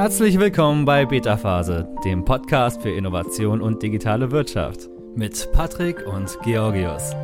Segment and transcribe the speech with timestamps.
[0.00, 6.38] Herzlich willkommen bei Beta Phase, dem Podcast für Innovation und digitale Wirtschaft mit Patrick und
[6.44, 7.16] Georgios.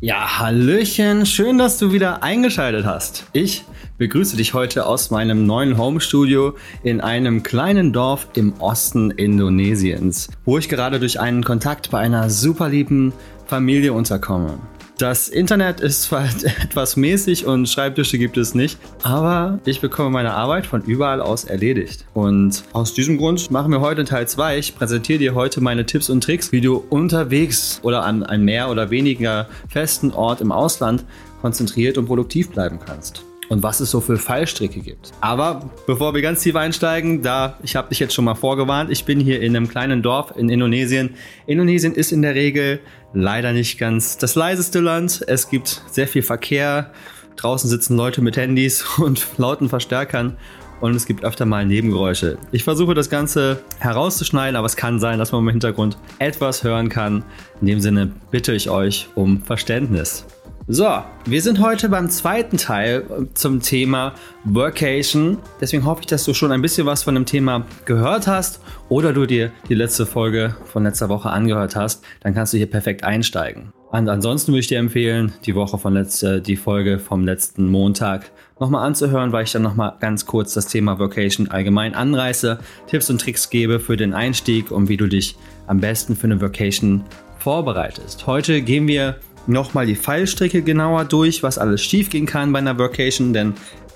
[0.00, 3.26] Ja, Hallöchen, schön, dass du wieder eingeschaltet hast.
[3.32, 3.64] Ich
[4.02, 10.58] begrüße dich heute aus meinem neuen Homestudio in einem kleinen Dorf im Osten Indonesiens, wo
[10.58, 13.12] ich gerade durch einen Kontakt bei einer super lieben
[13.46, 14.58] Familie unterkomme.
[14.98, 20.34] Das Internet ist zwar etwas mäßig und Schreibtische gibt es nicht, aber ich bekomme meine
[20.34, 22.04] Arbeit von überall aus erledigt.
[22.12, 24.58] Und aus diesem Grund machen wir heute Teil 2.
[24.58, 28.68] Ich präsentiere dir heute meine Tipps und Tricks, wie du unterwegs oder an einem mehr
[28.68, 31.04] oder weniger festen Ort im Ausland
[31.40, 35.12] konzentriert und produktiv bleiben kannst und was es so für Fallstricke gibt.
[35.20, 39.04] Aber bevor wir ganz tief einsteigen, da ich habe dich jetzt schon mal vorgewarnt, ich
[39.04, 41.10] bin hier in einem kleinen Dorf in Indonesien.
[41.46, 42.80] Indonesien ist in der Regel
[43.12, 45.22] leider nicht ganz das leiseste Land.
[45.26, 46.92] Es gibt sehr viel Verkehr.
[47.36, 50.38] Draußen sitzen Leute mit Handys und lauten Verstärkern
[50.80, 52.38] und es gibt öfter mal Nebengeräusche.
[52.52, 56.88] Ich versuche das Ganze herauszuschneiden, aber es kann sein, dass man im Hintergrund etwas hören
[56.88, 57.22] kann.
[57.60, 60.24] In dem Sinne bitte ich euch um Verständnis.
[60.68, 60.86] So,
[61.24, 65.38] wir sind heute beim zweiten Teil äh, zum Thema Workation.
[65.60, 69.12] Deswegen hoffe ich, dass du schon ein bisschen was von dem Thema gehört hast oder
[69.12, 72.04] du dir die letzte Folge von letzter Woche angehört hast.
[72.20, 73.72] Dann kannst du hier perfekt einsteigen.
[73.90, 78.30] Und ansonsten würde ich dir empfehlen, die Woche von letzte, die Folge vom letzten Montag
[78.60, 83.20] nochmal anzuhören, weil ich dann nochmal ganz kurz das Thema Vocation allgemein anreiße, Tipps und
[83.20, 87.02] Tricks gebe für den Einstieg und wie du dich am besten für eine Vocation
[87.38, 88.28] vorbereitest.
[88.28, 93.32] Heute gehen wir nochmal die Fallstricke genauer durch, was alles schiefgehen kann bei einer Workation,
[93.32, 93.54] denn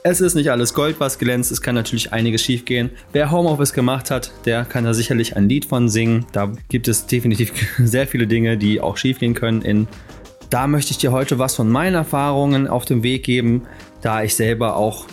[0.08, 1.50] es ist nicht alles Gold, was glänzt.
[1.50, 2.90] Es kann natürlich einiges schiefgehen.
[3.12, 6.26] Wer Homeoffice gemacht hat, der kann da sicherlich ein Lied von singen.
[6.30, 9.62] Da gibt es definitiv sehr viele Dinge, die auch schiefgehen können.
[9.62, 9.88] In
[10.48, 13.62] da möchte ich dir heute was von meinen Erfahrungen auf den Weg geben,
[14.00, 15.06] da ich selber auch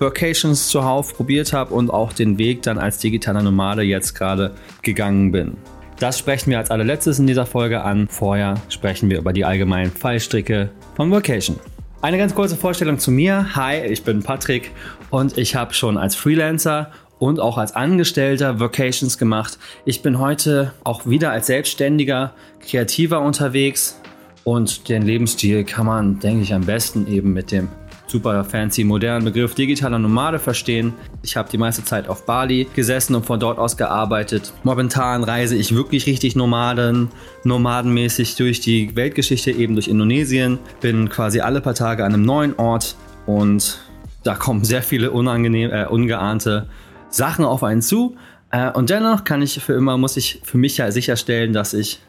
[0.00, 5.30] Workations zuhauf probiert habe und auch den Weg dann als digitaler Nomade jetzt gerade gegangen
[5.30, 5.58] bin.
[6.00, 8.08] Das sprechen wir als allerletztes in dieser Folge an.
[8.08, 11.60] Vorher sprechen wir über die allgemeinen Fallstricke von Vocation.
[12.00, 13.54] Eine ganz kurze Vorstellung zu mir.
[13.54, 14.70] Hi, ich bin Patrick
[15.10, 19.58] und ich habe schon als Freelancer und auch als Angestellter Vocations gemacht.
[19.84, 24.00] Ich bin heute auch wieder als Selbstständiger, Kreativer unterwegs
[24.42, 27.68] und den Lebensstil kann man, denke ich, am besten eben mit dem
[28.10, 30.92] super fancy modernen Begriff digitaler Nomade verstehen.
[31.22, 34.52] Ich habe die meiste Zeit auf Bali gesessen und von dort aus gearbeitet.
[34.64, 37.08] Momentan reise ich wirklich richtig Nomaden,
[37.44, 40.58] nomadenmäßig durch die Weltgeschichte, eben durch Indonesien.
[40.80, 43.80] Bin quasi alle paar Tage an einem neuen Ort und
[44.24, 46.68] da kommen sehr viele unangenehm, äh, ungeahnte
[47.08, 48.16] Sachen auf einen zu.
[48.50, 52.00] Äh, und dennoch kann ich für immer, muss ich für mich ja sicherstellen, dass ich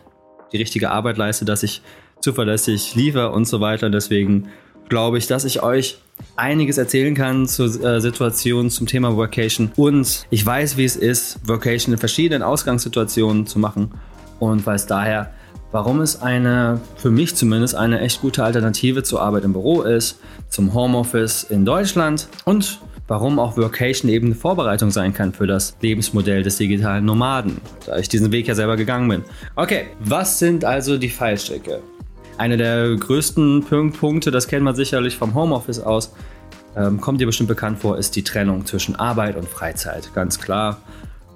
[0.51, 1.81] die richtige Arbeit leiste, dass ich
[2.19, 3.89] zuverlässig liefere und so weiter.
[3.89, 4.49] Deswegen
[4.91, 5.99] glaube ich, dass ich euch
[6.35, 11.39] einiges erzählen kann zur äh, Situation zum Thema Workation und ich weiß, wie es ist,
[11.47, 13.91] Workation in verschiedenen Ausgangssituationen zu machen
[14.39, 15.31] und weiß daher,
[15.71, 20.19] warum es eine, für mich zumindest, eine echt gute Alternative zur Arbeit im Büro ist,
[20.49, 25.77] zum Homeoffice in Deutschland und warum auch Workation eben eine Vorbereitung sein kann für das
[25.81, 29.23] Lebensmodell des digitalen Nomaden, da ich diesen Weg ja selber gegangen bin.
[29.55, 31.79] Okay, was sind also die Fallstricke?
[32.37, 36.13] Einer der größten Punkte, das kennt man sicherlich vom Homeoffice aus,
[36.75, 40.13] ähm, kommt dir bestimmt bekannt vor, ist die Trennung zwischen Arbeit und Freizeit.
[40.13, 40.77] Ganz klar,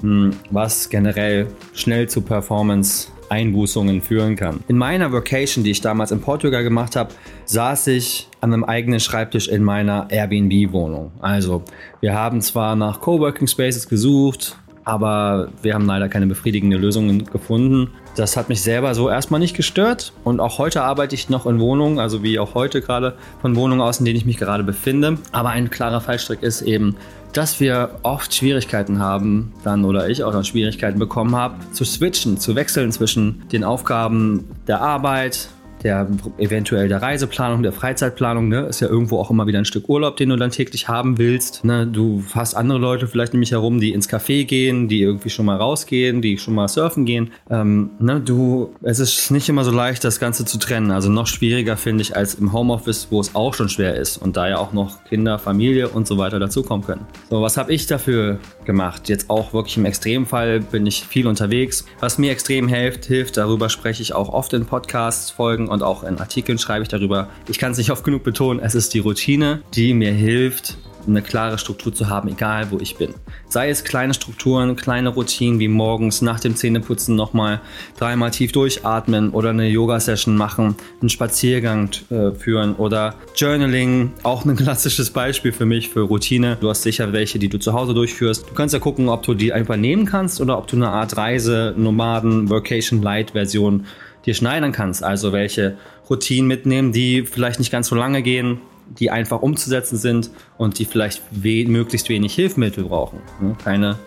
[0.01, 4.61] hm, was generell schnell zu Performance-Einbußungen führen kann.
[4.67, 7.13] In meiner Vacation, die ich damals in Portugal gemacht habe,
[7.45, 11.11] saß ich an einem eigenen Schreibtisch in meiner Airbnb-Wohnung.
[11.19, 11.63] Also,
[12.01, 17.89] wir haben zwar nach Coworking Spaces gesucht, aber wir haben leider keine befriedigende Lösung gefunden.
[18.15, 20.13] Das hat mich selber so erstmal nicht gestört.
[20.23, 23.81] Und auch heute arbeite ich noch in Wohnungen, also wie auch heute gerade von Wohnungen
[23.81, 25.17] aus, in denen ich mich gerade befinde.
[25.33, 26.95] Aber ein klarer Fallstrick ist eben,
[27.33, 32.37] dass wir oft Schwierigkeiten haben, dann oder ich auch noch Schwierigkeiten bekommen habe, zu switchen,
[32.37, 35.49] zu wechseln zwischen den Aufgaben der Arbeit,
[35.83, 36.07] der
[36.37, 40.17] eventuell der Reiseplanung, der Freizeitplanung, ne, ist ja irgendwo auch immer wieder ein Stück Urlaub,
[40.17, 41.63] den du dann täglich haben willst.
[41.63, 41.87] Ne?
[41.87, 45.57] Du hast andere Leute vielleicht nämlich herum, die ins Café gehen, die irgendwie schon mal
[45.57, 47.31] rausgehen, die schon mal surfen gehen.
[47.49, 50.91] Ähm, ne, du, es ist nicht immer so leicht, das Ganze zu trennen.
[50.91, 54.37] Also noch schwieriger finde ich als im Homeoffice, wo es auch schon schwer ist und
[54.37, 57.05] da ja auch noch Kinder, Familie und so weiter dazukommen können.
[57.29, 59.09] So, was habe ich dafür gemacht?
[59.09, 61.85] Jetzt auch wirklich im Extremfall bin ich viel unterwegs.
[61.99, 65.29] Was mir extrem hilft, hilft, darüber spreche ich auch oft in Podcasts,
[65.65, 67.29] Folgen und auch in Artikeln schreibe ich darüber.
[67.47, 70.77] Ich kann es nicht oft genug betonen, es ist die Routine, die mir hilft,
[71.07, 73.13] eine klare Struktur zu haben, egal wo ich bin.
[73.47, 77.61] Sei es kleine Strukturen, kleine Routinen wie morgens nach dem Zähneputzen nochmal
[77.95, 84.55] dreimal tief durchatmen oder eine Yoga-Session machen, einen Spaziergang äh, führen oder Journaling, auch ein
[84.55, 86.57] klassisches Beispiel für mich für Routine.
[86.59, 88.49] Du hast sicher welche, die du zu Hause durchführst.
[88.49, 91.17] Du kannst ja gucken, ob du die einfach nehmen kannst oder ob du eine Art
[91.17, 93.85] Reise, Nomaden, Workation Light Version
[94.25, 95.03] dir schneidern kannst.
[95.03, 95.77] Also welche
[96.09, 98.59] Routinen mitnehmen, die vielleicht nicht ganz so lange gehen,
[98.99, 103.19] die einfach umzusetzen sind und die vielleicht we möglichst wenig Hilfsmittel brauchen.
[103.41, 103.55] Ne?
[103.63, 103.97] Keine,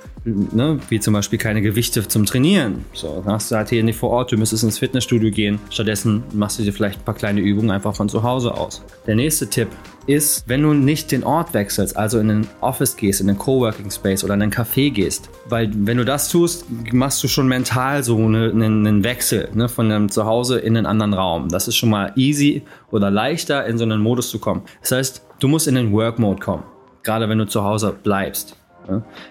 [0.52, 0.78] ne?
[0.88, 2.84] wie zum Beispiel keine Gewichte zum Trainieren.
[2.92, 5.58] So, dann hast du halt hier nicht vor Ort, du müsstest ins Fitnessstudio gehen.
[5.70, 8.82] Stattdessen machst du dir vielleicht ein paar kleine Übungen einfach von zu Hause aus.
[9.06, 9.68] Der nächste Tipp
[10.08, 13.90] ist, wenn du nicht den Ort wechselst, also in den Office gehst, in den Coworking
[13.90, 18.02] Space oder in ein Café gehst, weil wenn du das tust, machst du schon mental
[18.02, 21.48] so einen, einen Wechsel ne, von einem Zuhause in einen anderen Raum.
[21.48, 24.62] Das ist schon mal easy oder leichter in so einen Modus zu kommen.
[24.80, 26.62] Das heißt, du musst in den Work Mode kommen,
[27.02, 28.57] gerade wenn du zu Hause bleibst.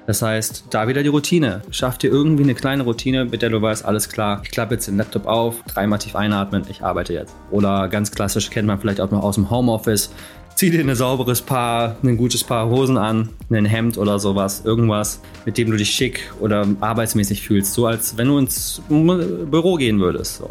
[0.06, 1.62] Das heißt, da wieder die Routine.
[1.72, 4.88] Schaff dir irgendwie eine kleine Routine, mit der du weißt, alles klar, ich klappe jetzt
[4.88, 7.36] den Laptop auf, dreimal tief einatmen, ich arbeite jetzt.
[7.52, 10.12] Oder ganz klassisch kennt man vielleicht auch noch aus dem Homeoffice,
[10.56, 15.22] zieh dir ein sauberes Paar, ein gutes Paar Hosen an, ein Hemd oder sowas, irgendwas,
[15.46, 20.00] mit dem du dich schick oder arbeitsmäßig fühlst, so als wenn du ins Büro gehen
[20.00, 20.38] würdest.
[20.38, 20.50] So.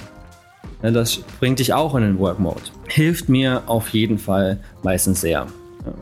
[0.83, 2.61] Das bringt dich auch in den Work Mode.
[2.87, 5.47] Hilft mir auf jeden Fall meistens sehr.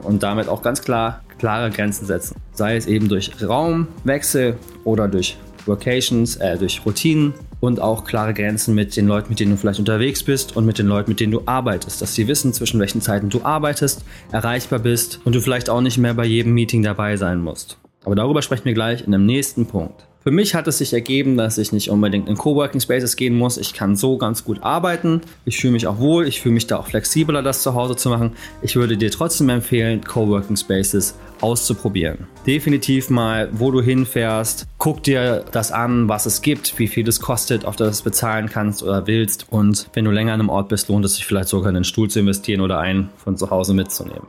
[0.02, 2.36] Und damit auch ganz klar klare Grenzen setzen.
[2.52, 5.36] Sei es eben durch Raumwechsel oder durch
[5.66, 9.78] Vocations, äh, durch Routinen und auch klare Grenzen mit den Leuten, mit denen du vielleicht
[9.78, 12.02] unterwegs bist und mit den Leuten, mit denen du arbeitest.
[12.02, 15.98] Dass sie wissen, zwischen welchen Zeiten du arbeitest, erreichbar bist und du vielleicht auch nicht
[15.98, 17.78] mehr bei jedem Meeting dabei sein musst.
[18.04, 20.06] Aber darüber sprechen wir gleich in dem nächsten Punkt.
[20.24, 23.58] Für mich hat es sich ergeben, dass ich nicht unbedingt in Coworking Spaces gehen muss.
[23.58, 25.20] Ich kann so ganz gut arbeiten.
[25.44, 26.26] Ich fühle mich auch wohl.
[26.26, 28.32] Ich fühle mich da auch flexibler, das zu Hause zu machen.
[28.62, 32.26] Ich würde dir trotzdem empfehlen, Coworking Spaces auszuprobieren.
[32.46, 34.66] Definitiv mal, wo du hinfährst.
[34.78, 38.48] Guck dir das an, was es gibt, wie viel es kostet, ob du das bezahlen
[38.48, 39.44] kannst oder willst.
[39.50, 41.84] Und wenn du länger an einem Ort bist, lohnt es sich vielleicht sogar in einen
[41.84, 44.26] Stuhl zu investieren oder einen von zu Hause mitzunehmen.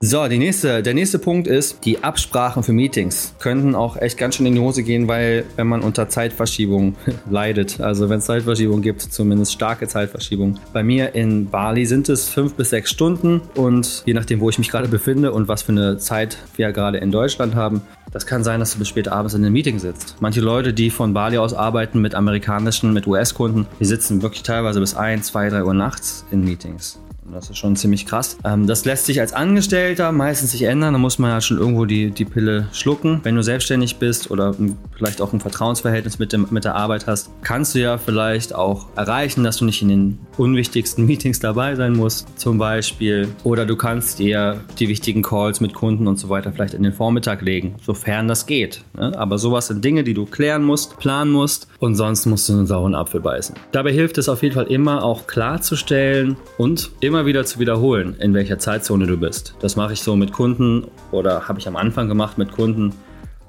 [0.00, 4.36] So, die nächste, der nächste Punkt ist, die Absprachen für Meetings könnten auch echt ganz
[4.36, 6.94] schön in die Hose gehen, weil wenn man unter Zeitverschiebung
[7.28, 10.60] leidet, also wenn es Zeitverschiebung gibt, zumindest starke Zeitverschiebung.
[10.72, 14.58] Bei mir in Bali sind es fünf bis sechs Stunden und je nachdem, wo ich
[14.60, 18.44] mich gerade befinde und was für eine Zeit wir gerade in Deutschland haben, das kann
[18.44, 20.14] sein, dass du bis spät abends in einem Meeting sitzt.
[20.20, 24.78] Manche Leute, die von Bali aus arbeiten mit amerikanischen, mit US-Kunden, die sitzen wirklich teilweise
[24.78, 27.00] bis ein, zwei, drei Uhr nachts in Meetings.
[27.32, 28.38] Das ist schon ziemlich krass.
[28.44, 30.94] Ähm, das lässt sich als Angestellter meistens sich ändern.
[30.94, 33.20] Da muss man ja schon irgendwo die, die Pille schlucken.
[33.22, 34.54] Wenn du selbstständig bist oder
[34.96, 38.86] vielleicht auch ein Vertrauensverhältnis mit, dem, mit der Arbeit hast, kannst du ja vielleicht auch
[38.96, 43.28] erreichen, dass du nicht in den unwichtigsten Meetings dabei sein musst, zum Beispiel.
[43.44, 46.92] Oder du kannst dir die wichtigen Calls mit Kunden und so weiter vielleicht in den
[46.92, 48.82] Vormittag legen, sofern das geht.
[48.96, 49.12] Ne?
[49.18, 52.66] Aber sowas sind Dinge, die du klären musst, planen musst und sonst musst du einen
[52.66, 53.54] sauren Apfel beißen.
[53.72, 58.14] Dabei hilft es auf jeden Fall immer auch klarzustellen und immer immer wieder zu wiederholen,
[58.20, 59.56] in welcher Zeitzone du bist.
[59.58, 62.94] Das mache ich so mit Kunden oder habe ich am Anfang gemacht mit Kunden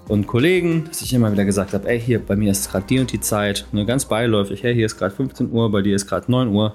[0.07, 2.97] und Kollegen, dass ich immer wieder gesagt habe, ey, hier bei mir ist gerade die
[2.97, 6.07] und die Zeit, ne, ganz beiläufig, hey, hier ist gerade 15 Uhr, bei dir ist
[6.07, 6.73] gerade 9 Uhr,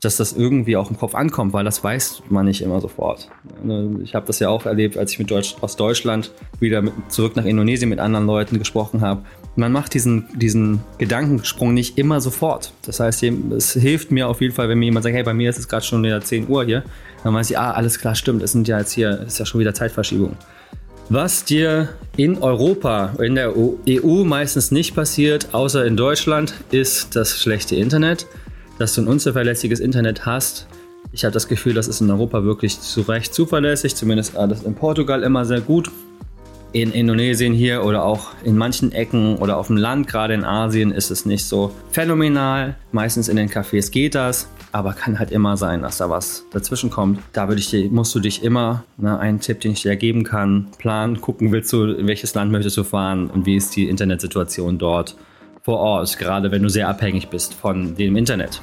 [0.00, 3.30] dass das irgendwie auch im Kopf ankommt, weil das weiß man nicht immer sofort.
[3.62, 6.92] Ne, ich habe das ja auch erlebt, als ich mit Deutsch, aus Deutschland wieder mit,
[7.08, 9.22] zurück nach Indonesien mit anderen Leuten gesprochen habe
[9.56, 12.72] man macht diesen, diesen Gedankensprung nicht immer sofort.
[12.82, 15.50] Das heißt, es hilft mir auf jeden Fall, wenn mir jemand sagt, hey, bei mir
[15.50, 16.84] ist es gerade schon wieder 10 Uhr hier,
[17.24, 19.60] dann weiß ich, ah, alles klar, stimmt, es sind ja jetzt hier, ist ja schon
[19.60, 20.36] wieder Zeitverschiebung.
[21.08, 27.40] Was dir in Europa, in der EU meistens nicht passiert, außer in Deutschland, ist das
[27.40, 28.26] schlechte Internet.
[28.78, 30.66] Dass du ein unzuverlässiges Internet hast.
[31.12, 34.74] Ich habe das Gefühl, das ist in Europa wirklich zu Recht zuverlässig, zumindest alles in
[34.74, 35.90] Portugal immer sehr gut
[36.72, 40.90] in Indonesien hier oder auch in manchen Ecken oder auf dem Land, gerade in Asien,
[40.90, 42.76] ist es nicht so phänomenal.
[42.92, 46.90] Meistens in den Cafés geht das, aber kann halt immer sein, dass da was dazwischen
[46.90, 47.20] kommt.
[47.32, 50.22] Da würde ich dir, musst du dich immer, ne, einen Tipp, den ich dir geben
[50.22, 53.88] kann, planen, gucken, willst du, in welches Land möchtest du fahren und wie ist die
[53.88, 55.16] Internetsituation dort
[55.66, 58.62] vor Ort, gerade wenn du sehr abhängig bist von dem Internet.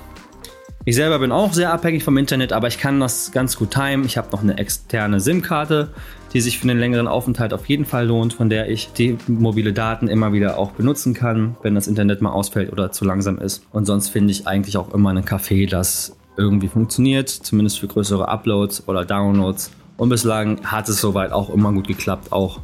[0.86, 4.05] Ich selber bin auch sehr abhängig vom Internet, aber ich kann das ganz gut timen.
[4.05, 5.89] Ich habe noch eine externe SIM-Karte,
[6.31, 9.74] die sich für einen längeren Aufenthalt auf jeden Fall lohnt, von der ich die mobile
[9.74, 13.65] Daten immer wieder auch benutzen kann, wenn das Internet mal ausfällt oder zu langsam ist.
[13.74, 18.29] Und sonst finde ich eigentlich auch immer ein Café, das irgendwie funktioniert, zumindest für größere
[18.29, 19.72] Uploads oder Downloads.
[19.98, 22.62] Und bislang hat es soweit auch immer gut geklappt, auch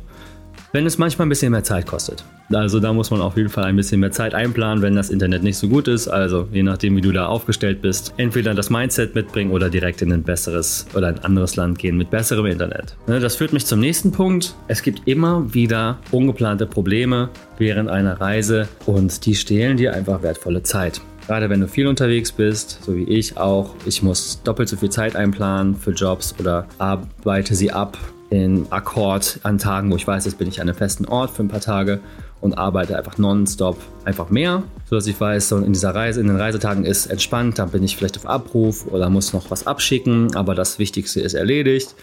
[0.71, 2.23] wenn es manchmal ein bisschen mehr Zeit kostet.
[2.51, 5.43] Also da muss man auf jeden Fall ein bisschen mehr Zeit einplanen, wenn das Internet
[5.43, 6.07] nicht so gut ist.
[6.07, 10.11] Also je nachdem, wie du da aufgestellt bist, entweder das Mindset mitbringen oder direkt in
[10.11, 12.95] ein besseres oder ein anderes Land gehen mit besserem Internet.
[13.07, 14.55] Ne, das führt mich zum nächsten Punkt.
[14.67, 20.63] Es gibt immer wieder ungeplante Probleme während einer Reise und die stehlen dir einfach wertvolle
[20.63, 21.01] Zeit.
[21.27, 24.89] Gerade wenn du viel unterwegs bist, so wie ich auch, ich muss doppelt so viel
[24.89, 30.25] Zeit einplanen für Jobs oder arbeite sie ab in Akkord an Tagen, wo ich weiß,
[30.25, 31.99] jetzt bin ich an einem festen Ort für ein paar Tage
[32.41, 36.37] und arbeite einfach nonstop einfach mehr, sodass ich weiß, so in dieser Reise, in den
[36.37, 40.55] Reisetagen ist entspannt, dann bin ich vielleicht auf Abruf oder muss noch was abschicken, aber
[40.55, 41.95] das Wichtigste ist erledigt.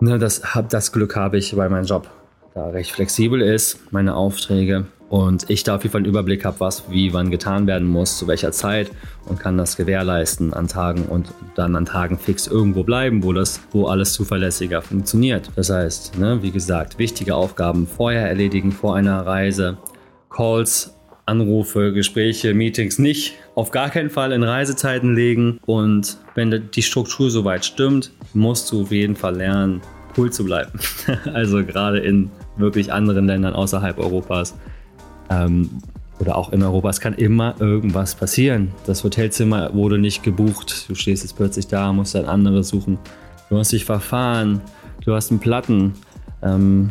[0.00, 2.08] Ne, das, das Glück habe ich, weil mein Job
[2.58, 6.60] da recht flexibel ist, meine Aufträge und ich da auf jeden Fall einen Überblick habe,
[6.60, 8.90] was wie wann getan werden muss, zu welcher Zeit
[9.26, 13.60] und kann das gewährleisten an Tagen und dann an Tagen fix irgendwo bleiben, wo das,
[13.70, 15.50] wo alles zuverlässiger funktioniert.
[15.56, 19.78] Das heißt, ne, wie gesagt, wichtige Aufgaben vorher erledigen vor einer Reise,
[20.28, 20.94] Calls,
[21.26, 27.30] Anrufe, Gespräche, Meetings nicht auf gar keinen Fall in Reisezeiten legen und wenn die Struktur
[27.30, 29.80] soweit stimmt, musst du auf jeden Fall lernen,
[30.16, 30.78] cool zu bleiben.
[31.34, 34.54] also gerade in wirklich anderen Ländern außerhalb Europas
[35.30, 35.70] ähm,
[36.18, 38.72] oder auch in Europa, es kann immer irgendwas passieren.
[38.86, 40.88] Das Hotelzimmer wurde nicht gebucht.
[40.88, 42.98] Du stehst jetzt plötzlich da, musst ein anderes suchen.
[43.48, 44.60] Du hast dich verfahren,
[45.04, 45.94] du hast einen Platten.
[46.42, 46.90] Ähm,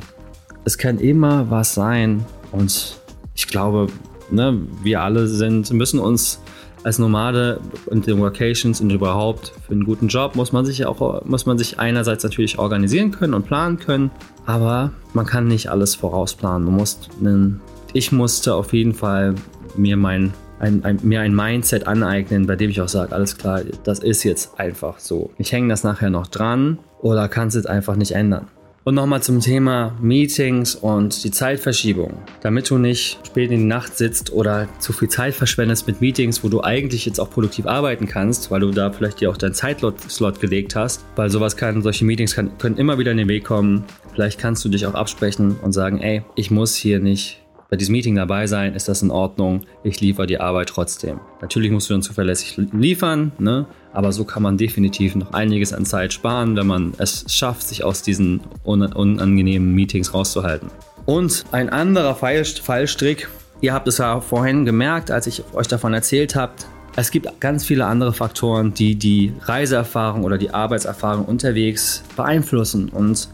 [0.63, 2.25] es kann immer was sein.
[2.51, 2.99] Und
[3.35, 3.87] ich glaube,
[4.31, 6.41] ne, wir alle sind, müssen uns
[6.87, 11.25] als Nomade und den Vacations und überhaupt für einen guten Job muss man sich auch
[11.25, 14.09] muss man sich einerseits natürlich organisieren können und planen können,
[14.45, 16.65] aber man kann nicht alles vorausplanen.
[16.65, 17.59] Du musst einen
[17.91, 19.35] ich musste auf jeden Fall
[19.75, 23.61] mir mein, ein, ein, mir ein Mindset aneignen, bei dem ich auch sage, alles klar,
[23.83, 25.31] das ist jetzt einfach so.
[25.37, 28.47] Ich hänge das nachher noch dran oder kann es jetzt einfach nicht ändern.
[28.87, 32.19] Und nochmal zum Thema Meetings und die Zeitverschiebung.
[32.39, 36.41] Damit du nicht spät in die Nacht sitzt oder zu viel Zeit verschwendest mit Meetings,
[36.41, 39.53] wo du eigentlich jetzt auch produktiv arbeiten kannst, weil du da vielleicht dir auch deinen
[39.53, 41.03] Zeitslot gelegt hast.
[41.17, 43.83] Weil sowas kann, solche Meetings kann, können immer wieder in den Weg kommen.
[44.13, 47.91] Vielleicht kannst du dich auch absprechen und sagen, ey, ich muss hier nicht bei diesem
[47.91, 51.19] Meeting dabei sein, ist das in Ordnung, ich liefere die Arbeit trotzdem.
[51.41, 53.65] Natürlich musst du dann zuverlässig liefern, ne?
[53.91, 57.83] aber so kann man definitiv noch einiges an Zeit sparen, wenn man es schafft, sich
[57.83, 60.69] aus diesen unangenehmen Meetings rauszuhalten.
[61.05, 63.27] Und ein anderer Fallstrick,
[63.61, 66.53] ihr habt es ja vorhin gemerkt, als ich euch davon erzählt habe,
[66.95, 73.29] es gibt ganz viele andere Faktoren, die die Reiseerfahrung oder die Arbeitserfahrung unterwegs beeinflussen und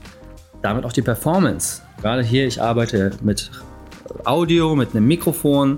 [0.61, 1.81] damit auch die Performance.
[2.01, 3.49] Gerade hier, ich arbeite mit
[4.25, 5.77] Audio, mit einem Mikrofon.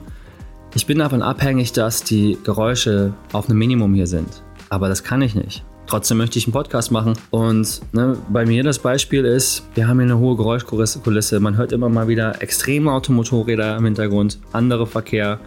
[0.75, 4.44] Ich bin davon abhängig, dass die Geräusche auf einem Minimum hier sind.
[4.70, 5.63] Aber das kann ich nicht.
[5.88, 7.13] Trotzdem möchte ich einen Podcast machen.
[7.30, 11.39] Und ne, bei mir das Beispiel ist, wir haben hier eine hohe Geräuschkulisse.
[11.39, 15.39] Man hört immer mal wieder extreme Automotorräder im Hintergrund, andere Verkehr.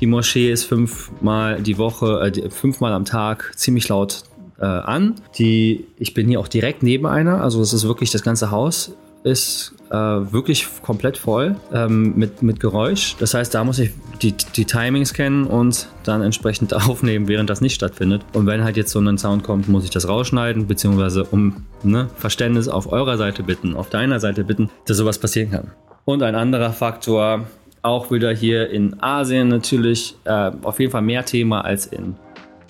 [0.00, 4.24] Die Moschee ist fünfmal die Woche, äh, fünfmal am Tag ziemlich laut
[4.58, 5.16] äh, an.
[5.38, 8.96] Die, ich bin hier auch direkt neben einer, also es ist wirklich das ganze Haus
[9.24, 13.16] ist äh, wirklich komplett voll ähm, mit, mit Geräusch.
[13.18, 17.60] Das heißt, da muss ich die, die Timings kennen und dann entsprechend aufnehmen, während das
[17.60, 18.22] nicht stattfindet.
[18.32, 22.08] Und wenn halt jetzt so ein Sound kommt, muss ich das rausschneiden, beziehungsweise um ne,
[22.16, 25.70] Verständnis auf eurer Seite bitten, auf deiner Seite bitten, dass sowas passieren kann.
[26.04, 27.46] Und ein anderer Faktor,
[27.82, 32.16] auch wieder hier in Asien natürlich, äh, auf jeden Fall mehr Thema als in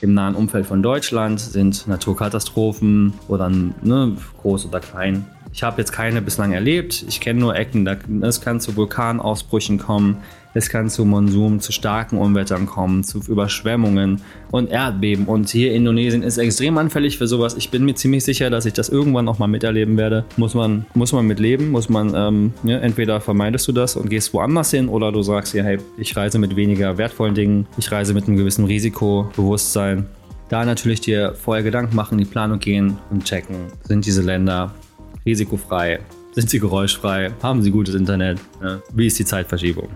[0.00, 5.92] im nahen Umfeld von Deutschland sind Naturkatastrophen oder ne, groß oder klein ich habe jetzt
[5.92, 7.04] keine bislang erlebt.
[7.08, 7.86] Ich kenne nur Ecken.
[8.22, 10.16] Es kann zu Vulkanausbrüchen kommen.
[10.54, 15.26] Es kann zu Monsun, zu starken Unwettern kommen, zu Überschwemmungen und Erdbeben.
[15.26, 17.54] Und hier Indonesien ist extrem anfällig für sowas.
[17.56, 20.24] Ich bin mir ziemlich sicher, dass ich das irgendwann auch mal miterleben werde.
[20.36, 24.34] Muss man, muss man mitleben, muss man, ähm, ja, entweder vermeidest du das und gehst
[24.34, 28.12] woanders hin oder du sagst dir, hey, ich reise mit weniger wertvollen Dingen, ich reise
[28.12, 30.06] mit einem gewissen Risikobewusstsein.
[30.50, 34.74] Da natürlich dir vorher Gedanken machen, die Planung gehen und checken, sind diese Länder
[35.24, 36.00] risikofrei?
[36.32, 37.32] Sind sie geräuschfrei?
[37.42, 38.38] Haben sie gutes Internet?
[38.62, 38.80] Ja.
[38.94, 39.88] Wie ist die Zeitverschiebung?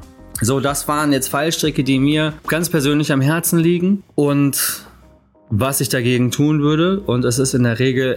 [0.42, 4.86] So, das waren jetzt Fallstricke, die mir ganz persönlich am Herzen liegen und
[5.48, 7.00] was ich dagegen tun würde.
[7.00, 8.16] Und es ist in der Regel,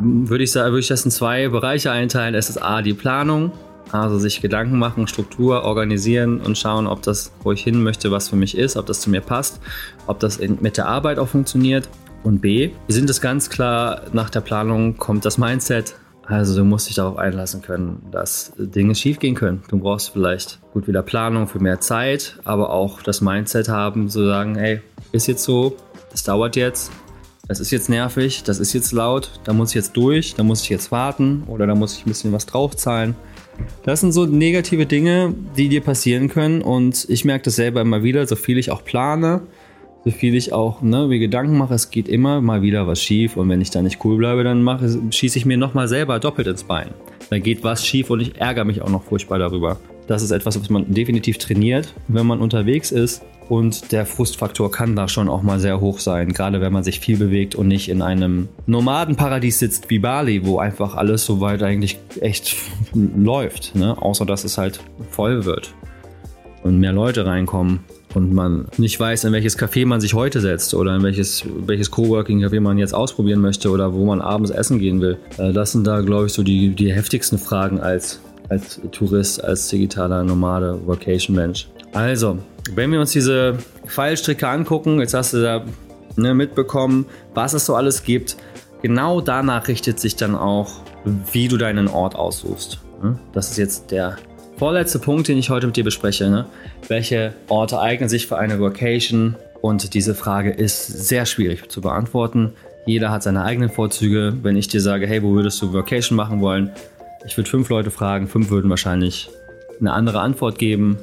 [0.00, 2.34] würde ich sagen, würde ich das in zwei Bereiche einteilen.
[2.34, 3.52] Es ist A, die Planung,
[3.92, 8.28] also sich Gedanken machen, Struktur organisieren und schauen, ob das, wo ich hin möchte, was
[8.28, 9.60] für mich ist, ob das zu mir passt,
[10.06, 11.88] ob das in, mit der Arbeit auch funktioniert.
[12.24, 15.96] Und B, sind es ganz klar, nach der Planung kommt das Mindset,
[16.32, 19.62] also du musst dich darauf einlassen können, dass Dinge schiefgehen können.
[19.68, 24.24] Du brauchst vielleicht gut wieder Planung für mehr Zeit, aber auch das Mindset haben, zu
[24.24, 24.80] sagen, hey,
[25.12, 25.76] ist jetzt so,
[26.10, 26.90] das dauert jetzt.
[27.48, 30.62] das ist jetzt nervig, das ist jetzt laut, da muss ich jetzt durch, da muss
[30.62, 33.14] ich jetzt warten oder da muss ich ein bisschen was draufzahlen.
[33.84, 38.02] Das sind so negative Dinge, die dir passieren können und ich merke das selber immer
[38.02, 39.42] wieder, so viel ich auch plane,
[40.04, 43.36] so viel ich auch ne, wie Gedanken mache, es geht immer mal wieder was schief
[43.36, 46.48] und wenn ich da nicht cool bleibe, dann mache, schieße ich mir nochmal selber doppelt
[46.48, 46.88] ins Bein.
[47.30, 49.78] Da geht was schief und ich ärgere mich auch noch furchtbar darüber.
[50.08, 54.96] Das ist etwas, was man definitiv trainiert, wenn man unterwegs ist und der Frustfaktor kann
[54.96, 57.88] da schon auch mal sehr hoch sein, gerade wenn man sich viel bewegt und nicht
[57.88, 62.56] in einem Nomadenparadies sitzt wie Bali, wo einfach alles soweit eigentlich echt
[62.94, 64.00] läuft, ne?
[64.00, 64.80] außer dass es halt
[65.10, 65.74] voll wird
[66.64, 67.80] und mehr Leute reinkommen
[68.14, 71.90] und man nicht weiß, in welches Café man sich heute setzt oder in welches, welches
[71.90, 75.18] Coworking-Café man jetzt ausprobieren möchte oder wo man abends essen gehen will.
[75.38, 79.68] Äh, das sind da, glaube ich, so die, die heftigsten Fragen als, als Tourist, als
[79.68, 81.68] digitaler Nomade, Vacation-Mensch.
[81.92, 82.38] Also,
[82.74, 85.64] wenn wir uns diese Pfeilstricke angucken, jetzt hast du da
[86.16, 88.36] ne, mitbekommen, was es so alles gibt.
[88.82, 90.80] Genau danach richtet sich dann auch,
[91.32, 92.80] wie du deinen Ort aussuchst.
[93.02, 93.18] Ne?
[93.32, 94.16] Das ist jetzt der
[94.62, 96.30] vorletzte Punkt, den ich heute mit dir bespreche.
[96.30, 96.46] Ne?
[96.86, 99.34] Welche Orte eignen sich für eine Vacation?
[99.60, 102.52] Und diese Frage ist sehr schwierig zu beantworten.
[102.86, 104.34] Jeder hat seine eigenen Vorzüge.
[104.40, 106.70] Wenn ich dir sage, hey, wo würdest du Vacation machen wollen?
[107.26, 109.30] Ich würde fünf Leute fragen, fünf würden wahrscheinlich
[109.80, 110.96] eine andere Antwort geben.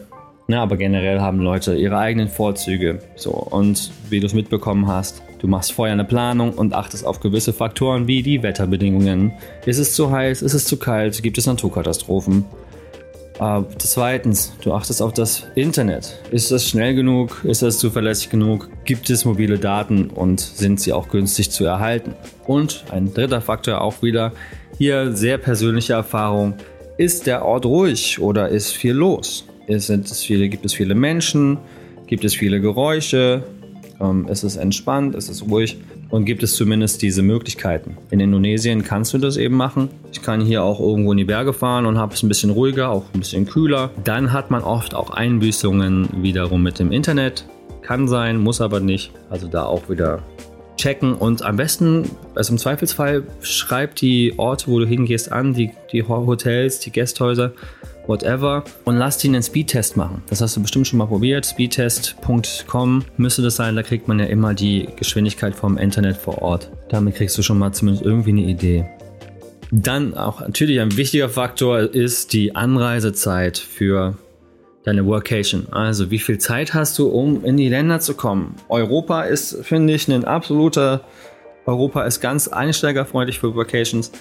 [0.48, 3.00] Na, aber generell haben Leute ihre eigenen Vorzüge.
[3.18, 7.20] So, und wie du es mitbekommen hast, du machst vorher eine Planung und achtest auf
[7.20, 9.34] gewisse Faktoren wie die Wetterbedingungen.
[9.66, 10.44] Ist es zu heiß?
[10.44, 11.22] Ist es zu kalt?
[11.22, 12.46] Gibt es Naturkatastrophen?
[13.40, 16.20] Uh, zweitens, du achtest auf das Internet.
[16.30, 17.42] Ist das schnell genug?
[17.46, 18.70] Ist das zuverlässig genug?
[18.84, 22.16] Gibt es mobile Daten und sind sie auch günstig zu erhalten?
[22.48, 24.34] Und ein dritter Faktor auch wieder,
[24.78, 26.56] hier sehr persönliche Erfahrung.
[26.98, 29.46] Ist der Ort ruhig oder ist viel los?
[29.68, 31.60] Ist es viele, gibt es viele Menschen?
[32.08, 33.44] Gibt es viele Geräusche?
[34.02, 35.16] Ähm, ist es entspannt?
[35.16, 35.78] Ist es ruhig?
[36.10, 37.98] Und gibt es zumindest diese Möglichkeiten.
[38.10, 39.90] In Indonesien kannst du das eben machen.
[40.12, 42.90] Ich kann hier auch irgendwo in die Berge fahren und habe es ein bisschen ruhiger,
[42.90, 43.92] auch ein bisschen kühler.
[44.04, 47.46] Dann hat man oft auch Einbüßungen wiederum mit dem Internet.
[47.82, 49.12] Kann sein, muss aber nicht.
[49.30, 50.24] Also da auch wieder
[50.78, 55.72] checken und am besten, also im Zweifelsfall, schreib die Orte, wo du hingehst, an, die,
[55.92, 57.52] die Hotels, die Gästhäuser
[58.10, 60.22] whatever und lass ihn einen Speedtest machen.
[60.28, 61.46] Das hast du bestimmt schon mal probiert.
[61.46, 63.76] Speedtest.com müsste das sein.
[63.76, 66.72] Da kriegt man ja immer die Geschwindigkeit vom Internet vor Ort.
[66.90, 68.86] Damit kriegst du schon mal zumindest irgendwie eine Idee.
[69.72, 74.18] Dann auch natürlich ein wichtiger Faktor ist die Anreisezeit für
[74.84, 75.68] deine Workation.
[75.72, 78.56] Also wie viel Zeit hast du, um in die Länder zu kommen?
[78.70, 81.02] Europa ist, finde ich, ein absoluter,
[81.68, 84.12] Europa ist ganz einsteigerfreundlich für Workations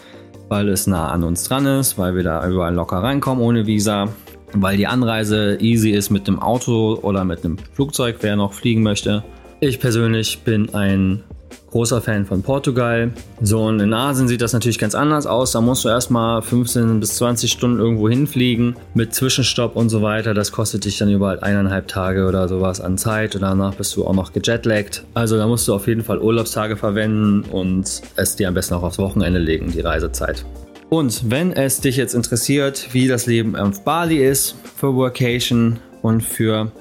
[0.49, 4.09] weil es nah an uns dran ist, weil wir da überall locker reinkommen ohne Visa,
[4.53, 8.83] weil die Anreise easy ist mit dem Auto oder mit einem Flugzeug, wer noch fliegen
[8.83, 9.23] möchte.
[9.61, 11.23] Ich persönlich bin ein
[11.71, 13.13] großer Fan von Portugal.
[13.41, 15.53] So, und in Asien sieht das natürlich ganz anders aus.
[15.53, 20.35] Da musst du erstmal 15 bis 20 Stunden irgendwo hinfliegen mit Zwischenstopp und so weiter.
[20.35, 24.07] Das kostet dich dann überall eineinhalb Tage oder sowas an Zeit und danach bist du
[24.07, 25.05] auch noch gejetlaggt.
[25.15, 28.83] Also da musst du auf jeden Fall Urlaubstage verwenden und es dir am besten auch
[28.83, 30.45] aufs Wochenende legen, die Reisezeit.
[30.91, 36.23] Und wenn es dich jetzt interessiert, wie das Leben auf Bali ist für Workation und
[36.23, 36.73] für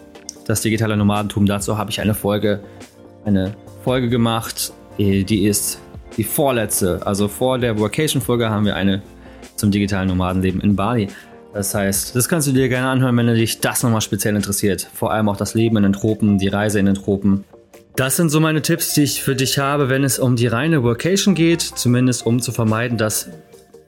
[0.45, 2.61] das digitale Nomadentum, dazu habe ich eine Folge,
[3.25, 3.53] eine
[3.87, 4.73] Folge gemacht.
[4.97, 5.79] Die ist
[6.17, 6.99] die vorletzte.
[7.07, 9.01] Also vor der Vacation-Folge haben wir eine
[9.55, 11.07] zum digitalen Nomadenleben in Bali.
[11.53, 14.89] Das heißt, das kannst du dir gerne anhören, wenn dich das nochmal speziell interessiert.
[14.93, 17.45] Vor allem auch das Leben in den Tropen, die Reise in den Tropen.
[17.95, 20.83] Das sind so meine Tipps, die ich für dich habe, wenn es um die reine
[20.83, 21.61] Vacation geht.
[21.61, 23.29] Zumindest um zu vermeiden, dass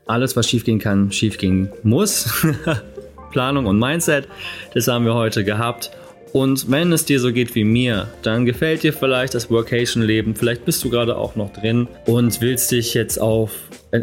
[0.07, 2.47] alles, was schiefgehen kann, schiefgehen muss.
[3.31, 4.29] Planung und Mindset,
[4.73, 5.91] das haben wir heute gehabt.
[6.33, 10.65] Und wenn es dir so geht wie mir, dann gefällt dir vielleicht das Workation-Leben, vielleicht
[10.65, 13.51] bist du gerade auch noch drin und willst dich jetzt auf,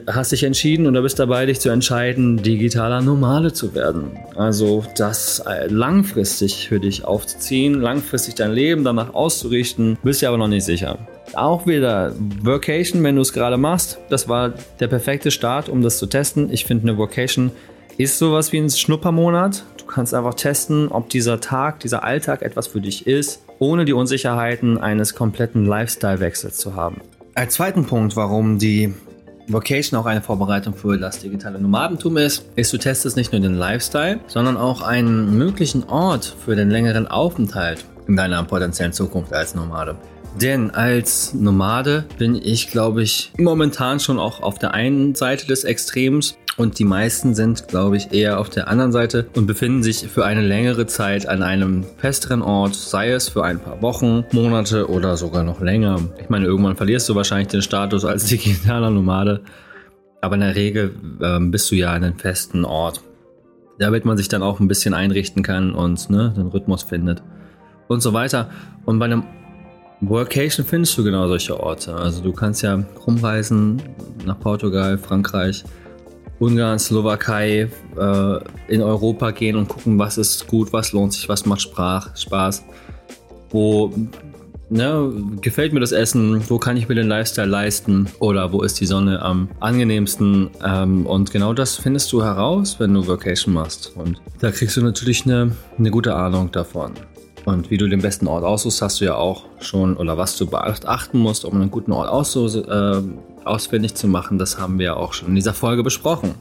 [0.08, 4.18] hast dich entschieden oder bist dabei, dich zu entscheiden, digitaler Nomade zu werden.
[4.34, 10.38] Also das äh, langfristig für dich aufzuziehen, langfristig dein Leben danach auszurichten, bist du aber
[10.38, 10.98] noch nicht sicher.
[11.34, 15.98] Auch wieder Workation, wenn du es gerade machst, das war der perfekte Start, um das
[15.98, 16.52] zu testen.
[16.52, 17.52] Ich finde eine Workation
[17.98, 19.64] ist sowas wie ein Schnuppermonat.
[19.86, 23.92] Du kannst einfach testen, ob dieser Tag, dieser Alltag etwas für dich ist, ohne die
[23.92, 27.00] Unsicherheiten eines kompletten Lifestyle-Wechsels zu haben.
[27.36, 28.92] Als zweiten Punkt, warum die
[29.46, 33.54] Vocation auch eine Vorbereitung für das digitale Nomadentum ist, ist, du testest nicht nur den
[33.54, 39.54] Lifestyle, sondern auch einen möglichen Ort für den längeren Aufenthalt in deiner potenziellen Zukunft als
[39.54, 39.96] Nomade.
[40.42, 45.62] Denn als Nomade bin ich, glaube ich, momentan schon auch auf der einen Seite des
[45.62, 50.08] Extrems Und die meisten sind, glaube ich, eher auf der anderen Seite und befinden sich
[50.08, 54.88] für eine längere Zeit an einem festeren Ort, sei es für ein paar Wochen, Monate
[54.88, 56.00] oder sogar noch länger.
[56.18, 59.42] Ich meine, irgendwann verlierst du wahrscheinlich den Status als digitaler Nomade,
[60.22, 63.02] aber in der Regel äh, bist du ja an einem festen Ort,
[63.78, 67.22] damit man sich dann auch ein bisschen einrichten kann und ne, den Rhythmus findet
[67.88, 68.48] und so weiter.
[68.86, 69.24] Und bei einem
[70.00, 71.94] Workation findest du genau solche Orte.
[71.94, 73.82] Also du kannst ja rumreisen
[74.24, 75.64] nach Portugal, Frankreich,
[76.38, 77.68] Ungarn, Slowakei
[77.98, 82.16] äh, in Europa gehen und gucken, was ist gut, was lohnt sich, was macht Sprach,
[82.16, 82.64] Spaß.
[83.50, 83.92] Wo
[84.68, 88.80] ne, gefällt mir das Essen, wo kann ich mir den Lifestyle leisten oder wo ist
[88.80, 90.50] die Sonne am angenehmsten.
[90.64, 93.92] Ähm, und genau das findest du heraus, wenn du Vacation machst.
[93.94, 96.92] Und da kriegst du natürlich eine, eine gute Ahnung davon.
[97.44, 100.46] Und wie du den besten Ort aussuchst, hast du ja auch schon, oder was du
[100.46, 102.68] beachten musst, um einen guten Ort auszusuchen.
[102.68, 106.34] Äh, ausfindig zu machen, das haben wir auch schon in dieser Folge besprochen.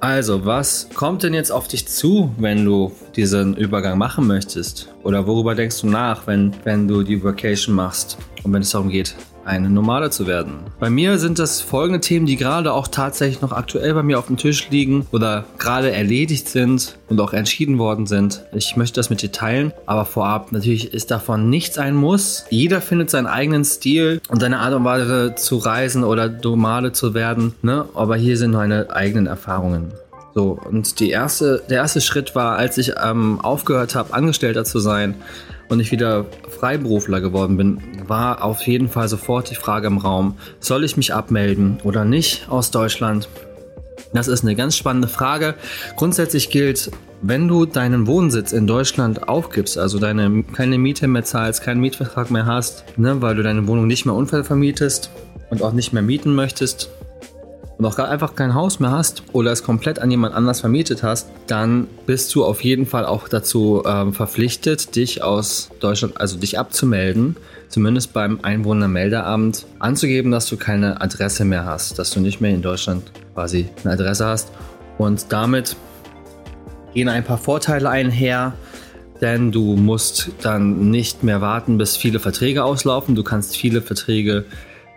[0.00, 4.94] Also, was kommt denn jetzt auf dich zu, wenn du diesen Übergang machen möchtest?
[5.02, 8.90] Oder worüber denkst du nach, wenn, wenn du die Vacation machst und wenn es darum
[8.90, 9.16] geht,
[9.48, 10.54] eine Nomade zu werden.
[10.78, 14.26] Bei mir sind das folgende Themen, die gerade auch tatsächlich noch aktuell bei mir auf
[14.26, 18.44] dem Tisch liegen oder gerade erledigt sind und auch entschieden worden sind.
[18.52, 22.44] Ich möchte das mit dir teilen, aber vorab natürlich ist davon nichts ein Muss.
[22.50, 27.14] Jeder findet seinen eigenen Stil und seine Art und Weise zu reisen oder Nomade zu
[27.14, 27.54] werden.
[27.62, 27.86] Ne?
[27.94, 29.92] Aber hier sind meine eigenen Erfahrungen.
[30.34, 34.78] So, und die erste, der erste Schritt war, als ich ähm, aufgehört habe, Angestellter zu
[34.78, 35.16] sein,
[35.68, 40.36] und ich wieder Freiberufler geworden bin, war auf jeden Fall sofort die Frage im Raum,
[40.60, 43.28] soll ich mich abmelden oder nicht aus Deutschland?
[44.12, 45.54] Das ist eine ganz spannende Frage.
[45.96, 51.62] Grundsätzlich gilt, wenn du deinen Wohnsitz in Deutschland aufgibst, also deine keine Miete mehr zahlst,
[51.62, 55.10] keinen Mietvertrag mehr hast, ne, weil du deine Wohnung nicht mehr unvermietet
[55.50, 56.90] und auch nicht mehr mieten möchtest,
[57.78, 61.28] und auch einfach kein Haus mehr hast oder es komplett an jemand anders vermietet hast,
[61.46, 66.58] dann bist du auf jeden Fall auch dazu ähm, verpflichtet, dich aus Deutschland, also dich
[66.58, 67.36] abzumelden,
[67.68, 72.62] zumindest beim Einwohnermeldeamt, anzugeben, dass du keine Adresse mehr hast, dass du nicht mehr in
[72.62, 74.50] Deutschland quasi eine Adresse hast.
[74.98, 75.76] Und damit
[76.94, 78.54] gehen ein paar Vorteile einher,
[79.20, 83.14] denn du musst dann nicht mehr warten, bis viele Verträge auslaufen.
[83.14, 84.46] Du kannst viele Verträge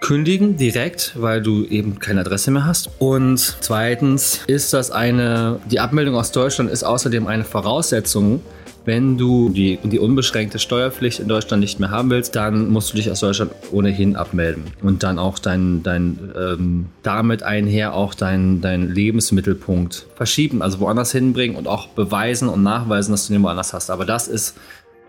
[0.01, 2.89] kündigen direkt, weil du eben keine Adresse mehr hast.
[2.99, 8.41] Und zweitens ist das eine, die Abmeldung aus Deutschland ist außerdem eine Voraussetzung,
[8.83, 12.97] wenn du die, die unbeschränkte Steuerpflicht in Deutschland nicht mehr haben willst, dann musst du
[12.97, 18.61] dich aus Deutschland ohnehin abmelden und dann auch dein, dein ähm, damit einher auch dein,
[18.61, 23.73] dein Lebensmittelpunkt verschieben, also woanders hinbringen und auch beweisen und nachweisen, dass du den woanders
[23.73, 23.91] hast.
[23.91, 24.55] Aber das ist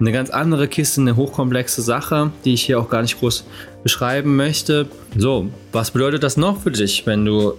[0.01, 3.45] eine ganz andere Kiste, eine hochkomplexe Sache, die ich hier auch gar nicht groß
[3.83, 4.89] beschreiben möchte.
[5.17, 7.55] So, was bedeutet das noch für dich, wenn du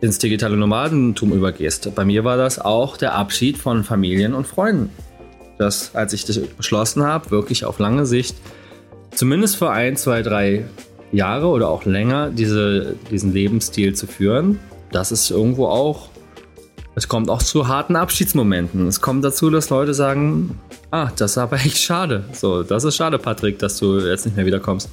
[0.00, 1.92] ins digitale Nomadentum übergehst?
[1.94, 4.90] Bei mir war das auch der Abschied von Familien und Freunden.
[5.58, 8.36] Das, als ich das beschlossen habe, wirklich auf lange Sicht,
[9.14, 10.64] zumindest für ein, zwei, drei
[11.12, 14.58] Jahre oder auch länger, diese, diesen Lebensstil zu führen,
[14.90, 16.08] das ist irgendwo auch,
[16.94, 18.86] es kommt auch zu harten Abschiedsmomenten.
[18.86, 20.58] Es kommt dazu, dass Leute sagen,
[20.90, 22.24] ah, das ist aber echt schade.
[22.32, 24.90] So, das ist schade, Patrick, dass du jetzt nicht mehr wiederkommst.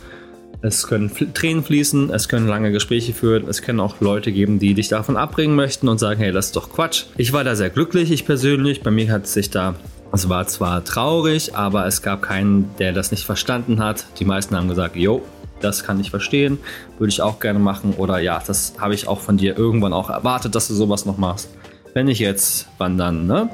[0.61, 4.73] Es können Tränen fließen, es können lange Gespräche führen, es können auch Leute geben, die
[4.73, 7.05] dich davon abbringen möchten und sagen, hey, das ist doch Quatsch.
[7.15, 8.81] Ich war da sehr glücklich, ich persönlich.
[8.81, 9.75] Bei mir hat sich da,
[10.11, 14.05] es war zwar traurig, aber es gab keinen, der das nicht verstanden hat.
[14.19, 15.21] Die meisten haben gesagt, yo,
[15.61, 16.59] das kann ich verstehen,
[16.97, 20.09] würde ich auch gerne machen oder ja, das habe ich auch von dir irgendwann auch
[20.09, 21.49] erwartet, dass du sowas noch machst.
[21.93, 23.49] Wenn nicht jetzt, wann dann, ne?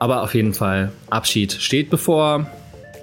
[0.00, 2.46] Aber auf jeden Fall, Abschied steht bevor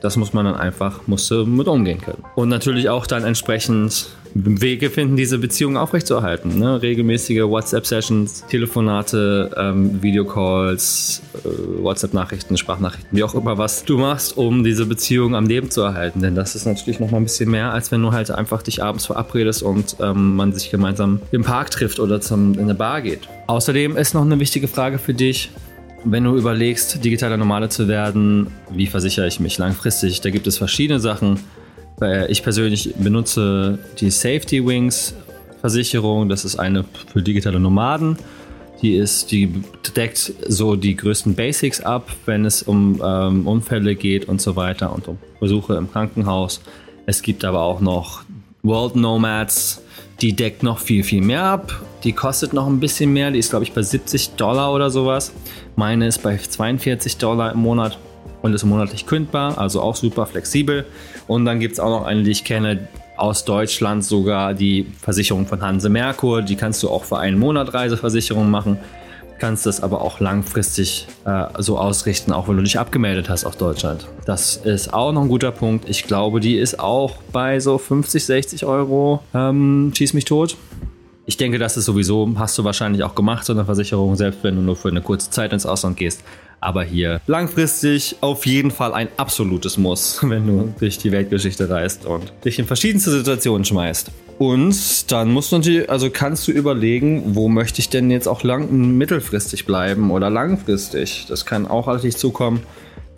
[0.02, 2.24] das muss man dann einfach, musste mit umgehen können.
[2.36, 6.58] Und natürlich auch dann entsprechend Wege finden, diese Beziehung aufrechtzuerhalten.
[6.60, 6.82] Ne?
[6.82, 14.64] Regelmäßige WhatsApp-Sessions, Telefonate, ähm, Videocalls, äh, WhatsApp-Nachrichten, Sprachnachrichten, wie auch immer, was du machst, um
[14.64, 16.22] diese Beziehung am Leben zu erhalten.
[16.22, 18.84] Denn das ist natürlich noch mal ein bisschen mehr, als wenn du halt einfach dich
[18.84, 23.02] abends verabredest und ähm, man sich gemeinsam im Park trifft oder zum, in eine Bar
[23.02, 23.28] geht.
[23.48, 25.50] Außerdem ist noch eine wichtige Frage für dich,
[26.04, 30.22] wenn du überlegst, digitaler Nomade zu werden, wie versichere ich mich langfristig?
[30.22, 31.40] Da gibt es verschiedene Sachen.
[32.30, 35.16] Ich persönlich benutze die Safety Wings
[35.62, 36.30] Versicherung.
[36.30, 38.18] Das ist eine für digitale Nomaden.
[38.84, 39.64] Die ist, die
[39.96, 44.94] deckt so die größten Basics ab, wenn es um ähm, Unfälle geht und so weiter
[44.94, 46.62] und um Besuche im Krankenhaus.
[47.08, 48.22] Es gibt aber auch noch
[48.62, 49.82] World Nomads,
[50.22, 51.82] die deckt noch viel, viel mehr ab.
[52.04, 53.32] Die kostet noch ein bisschen mehr.
[53.32, 55.32] Die ist, glaube ich, bei 70 Dollar oder sowas.
[55.76, 57.98] Meine ist bei 42 Dollar im Monat
[58.48, 60.86] und ist monatlich kündbar, also auch super flexibel.
[61.28, 65.46] Und dann gibt es auch noch eine, die ich kenne, aus Deutschland sogar die Versicherung
[65.48, 66.42] von Hanse Merkur.
[66.42, 68.78] Die kannst du auch für einen Monat Reiseversicherung machen.
[69.40, 73.56] Kannst das aber auch langfristig äh, so ausrichten, auch wenn du dich abgemeldet hast auf
[73.56, 74.08] Deutschland.
[74.26, 75.88] Das ist auch noch ein guter Punkt.
[75.90, 79.22] Ich glaube, die ist auch bei so 50, 60 Euro.
[79.36, 80.58] Ähm, schieß mich tot.
[81.26, 84.56] Ich denke, das ist sowieso, hast du wahrscheinlich auch gemacht, so eine Versicherung, selbst wenn
[84.56, 86.24] du nur für eine kurze Zeit ins Ausland gehst.
[86.60, 92.06] Aber hier langfristig auf jeden Fall ein absolutes Muss, wenn du durch die Weltgeschichte reist
[92.06, 94.12] und dich in verschiedenste Situationen schmeißt.
[94.40, 98.44] Und dann musst du natürlich, also kannst du überlegen, wo möchte ich denn jetzt auch
[98.44, 101.26] lang, mittelfristig bleiben oder langfristig.
[101.28, 102.62] Das kann auch auf dich zukommen.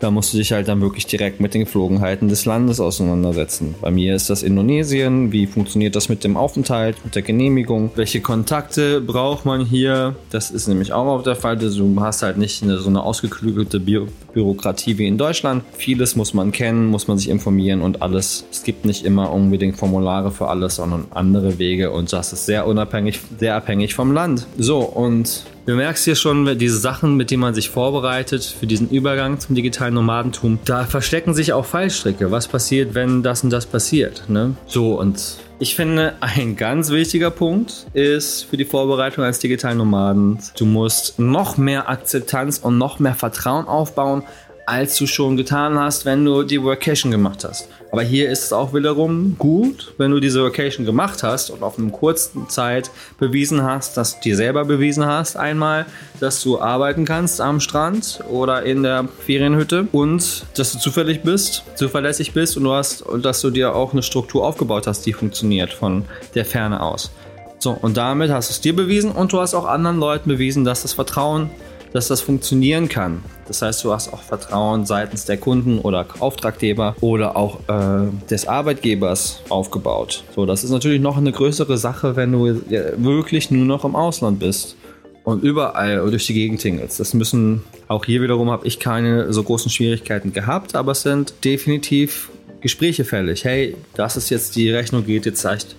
[0.00, 3.74] Da musst du dich halt dann wirklich direkt mit den Geflogenheiten des Landes auseinandersetzen.
[3.82, 5.30] Bei mir ist das Indonesien.
[5.30, 7.90] Wie funktioniert das mit dem Aufenthalt, mit der Genehmigung?
[7.96, 10.16] Welche Kontakte braucht man hier?
[10.30, 11.58] Das ist nämlich auch auf der Fall.
[11.58, 15.64] Du hast halt nicht eine, so eine ausgeklügelte Bü Bürokratie wie in Deutschland.
[15.72, 18.44] Vieles muss man kennen, muss man sich informieren und alles.
[18.50, 22.66] Es gibt nicht immer unbedingt Formulare für alles, sondern andere Wege und das ist sehr
[22.66, 24.46] unabhängig, sehr abhängig vom Land.
[24.56, 28.90] So, und Du merkst hier schon, diese Sachen, mit denen man sich vorbereitet für diesen
[28.90, 32.32] Übergang zum digitalen Nomadentum, da verstecken sich auch Fallstricke.
[32.32, 34.24] Was passiert, wenn das und das passiert?
[34.26, 34.56] Ne?
[34.66, 40.40] So, und ich finde, ein ganz wichtiger Punkt ist für die Vorbereitung als digitalen Nomaden,
[40.58, 44.24] du musst noch mehr Akzeptanz und noch mehr Vertrauen aufbauen,
[44.70, 47.68] als du schon getan hast, wenn du die Workation gemacht hast.
[47.90, 51.76] Aber hier ist es auch wiederum gut, wenn du diese Workation gemacht hast und auf
[51.76, 55.86] einer kurzen Zeit bewiesen hast, dass du dir selber bewiesen hast, einmal,
[56.20, 61.64] dass du arbeiten kannst am Strand oder in der Ferienhütte und dass du zufällig bist,
[61.74, 65.12] zuverlässig bist und du hast und dass du dir auch eine Struktur aufgebaut hast, die
[65.12, 66.04] funktioniert von
[66.36, 67.10] der Ferne aus.
[67.58, 70.64] So, und damit hast du es dir bewiesen und du hast auch anderen Leuten bewiesen,
[70.64, 71.50] dass das Vertrauen
[71.92, 73.22] dass das funktionieren kann.
[73.46, 78.46] Das heißt, du hast auch Vertrauen seitens der Kunden oder Auftraggeber oder auch äh, des
[78.46, 80.22] Arbeitgebers aufgebaut.
[80.34, 82.60] So, das ist natürlich noch eine größere Sache, wenn du
[82.96, 84.76] wirklich nur noch im Ausland bist
[85.24, 87.00] und überall durch die Gegend tingelst.
[87.00, 91.34] Das müssen auch hier wiederum habe ich keine so großen Schwierigkeiten gehabt, aber es sind
[91.44, 93.44] definitiv Gespräche fällig.
[93.44, 95.76] Hey, das ist jetzt die Rechnung geht jetzt echt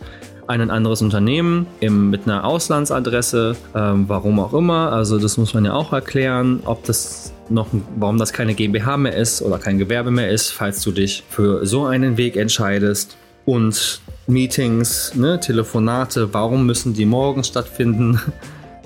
[0.48, 4.92] ein anderes Unternehmen im, mit einer Auslandsadresse, ähm, warum auch immer.
[4.92, 9.16] Also das muss man ja auch erklären, ob das noch, warum das keine GmbH mehr
[9.16, 13.18] ist oder kein Gewerbe mehr ist, falls du dich für so einen Weg entscheidest.
[13.46, 18.20] Und Meetings, ne, Telefonate, warum müssen die morgen stattfinden?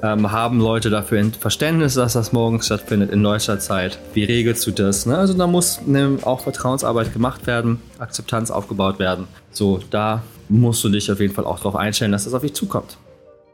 [0.03, 3.97] Ähm, haben Leute dafür Verständnis, dass das morgen stattfindet in deutscher Zeit?
[4.13, 5.05] Wie regelst du das?
[5.05, 5.17] Ne?
[5.17, 9.25] Also da muss ne, auch Vertrauensarbeit gemacht werden, Akzeptanz aufgebaut werden.
[9.51, 12.53] So, da musst du dich auf jeden Fall auch darauf einstellen, dass das auf dich
[12.53, 12.97] zukommt.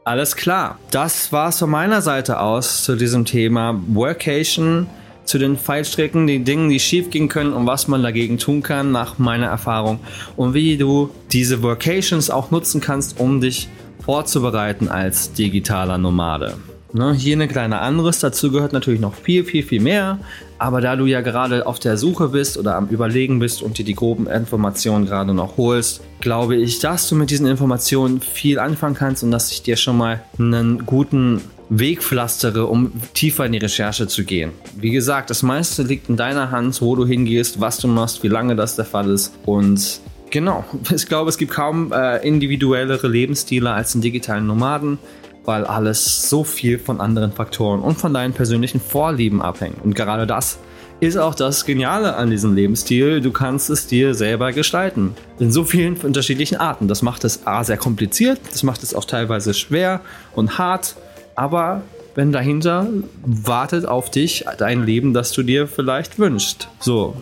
[0.04, 0.78] Alles klar.
[0.90, 4.88] Das war es von meiner Seite aus zu diesem Thema Workation,
[5.24, 8.90] zu den Fallstricken, die Dinge, die schief gehen können und was man dagegen tun kann,
[8.90, 10.00] nach meiner Erfahrung.
[10.36, 13.68] Und wie du diese Workations auch nutzen kannst, um dich
[14.04, 16.56] vorzubereiten als digitaler Nomade.
[16.94, 20.18] Ne, hier eine kleine anderes, dazu gehört natürlich noch viel, viel, viel mehr.
[20.58, 23.84] Aber da du ja gerade auf der Suche bist oder am Überlegen bist und dir
[23.84, 28.94] die groben Informationen gerade noch holst, glaube ich, dass du mit diesen Informationen viel anfangen
[28.94, 33.58] kannst und dass ich dir schon mal einen guten Weg pflastere, um tiefer in die
[33.58, 34.50] Recherche zu gehen.
[34.76, 38.28] Wie gesagt, das meiste liegt in deiner Hand, wo du hingehst, was du machst, wie
[38.28, 40.00] lange das der Fall ist und
[40.30, 44.98] Genau, ich glaube, es gibt kaum äh, individuellere Lebensstile als den digitalen Nomaden
[45.44, 49.82] weil alles so viel von anderen Faktoren und von deinen persönlichen Vorlieben abhängt.
[49.82, 50.58] Und gerade das
[51.00, 53.20] ist auch das Geniale an diesem Lebensstil.
[53.20, 55.16] Du kannst es dir selber gestalten.
[55.40, 56.86] In so vielen unterschiedlichen Arten.
[56.86, 60.00] Das macht es A sehr kompliziert, das macht es auch teilweise schwer
[60.36, 60.94] und hart,
[61.34, 61.82] aber
[62.14, 62.86] wenn dahinter
[63.24, 66.68] wartet auf dich dein Leben, das du dir vielleicht wünschst.
[66.78, 67.16] So.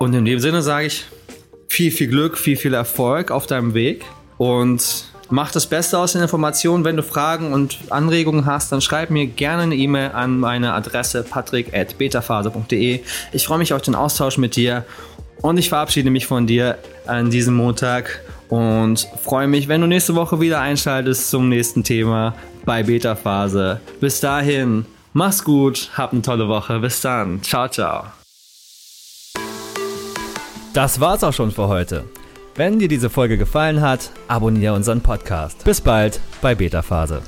[0.00, 1.04] Und in dem Sinne sage ich
[1.68, 4.04] viel, viel Glück, viel, viel Erfolg auf deinem Weg
[4.38, 6.84] und Mach das Beste aus den Informationen.
[6.84, 11.22] Wenn du Fragen und Anregungen hast, dann schreib mir gerne eine E-Mail an meine Adresse
[11.22, 13.00] patrick.betaphase.de.
[13.32, 14.84] Ich freue mich auf den Austausch mit dir
[15.40, 20.16] und ich verabschiede mich von dir an diesem Montag und freue mich, wenn du nächste
[20.16, 23.80] Woche wieder einschaltest zum nächsten Thema bei Beta Phase.
[24.00, 26.80] Bis dahin, mach's gut, hab eine tolle Woche.
[26.80, 27.40] Bis dann.
[27.42, 28.04] Ciao, ciao.
[30.74, 32.04] Das war's auch schon für heute.
[32.60, 35.64] Wenn dir diese Folge gefallen hat, abonniere unseren Podcast.
[35.64, 37.22] Bis bald bei Beta Phase.